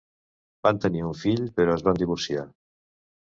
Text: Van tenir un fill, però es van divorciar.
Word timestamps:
Van 0.67 0.79
tenir 0.85 1.03
un 1.09 1.13
fill, 1.19 1.45
però 1.59 1.77
es 1.81 1.85
van 1.89 1.99
divorciar. 2.01 2.47